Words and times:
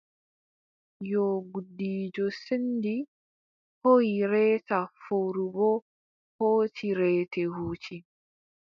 Yoo 1.09 1.33
gudiijo 1.51 2.25
senndi 2.39 2.95
hooyi 3.81 4.15
reeta 4.33 4.77
fowru 5.03 5.45
boo 5.55 5.75
hooci 6.37 6.87
reete 6.99 7.41
huuci. 7.55 7.95